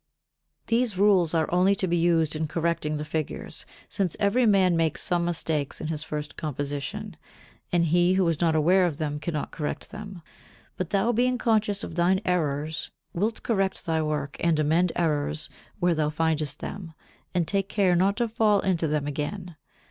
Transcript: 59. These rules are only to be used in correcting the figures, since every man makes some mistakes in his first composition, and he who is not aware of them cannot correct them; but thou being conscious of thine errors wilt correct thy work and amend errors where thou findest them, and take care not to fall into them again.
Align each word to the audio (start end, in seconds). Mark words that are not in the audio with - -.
59. 0.65 0.79
These 0.81 0.97
rules 0.97 1.33
are 1.35 1.51
only 1.53 1.75
to 1.75 1.87
be 1.87 1.95
used 1.95 2.35
in 2.35 2.47
correcting 2.47 2.97
the 2.97 3.05
figures, 3.05 3.67
since 3.87 4.17
every 4.19 4.47
man 4.47 4.75
makes 4.75 5.03
some 5.03 5.23
mistakes 5.23 5.79
in 5.79 5.89
his 5.89 6.01
first 6.01 6.35
composition, 6.35 7.15
and 7.71 7.85
he 7.85 8.13
who 8.15 8.27
is 8.27 8.41
not 8.41 8.55
aware 8.55 8.87
of 8.87 8.97
them 8.97 9.19
cannot 9.19 9.51
correct 9.51 9.91
them; 9.91 10.23
but 10.75 10.89
thou 10.89 11.11
being 11.11 11.37
conscious 11.37 11.83
of 11.83 11.93
thine 11.93 12.19
errors 12.25 12.89
wilt 13.13 13.43
correct 13.43 13.85
thy 13.85 14.01
work 14.01 14.37
and 14.39 14.57
amend 14.57 14.91
errors 14.95 15.51
where 15.79 15.93
thou 15.93 16.09
findest 16.09 16.61
them, 16.61 16.95
and 17.35 17.47
take 17.47 17.69
care 17.69 17.95
not 17.95 18.17
to 18.17 18.27
fall 18.27 18.59
into 18.61 18.87
them 18.87 19.05
again. 19.05 19.55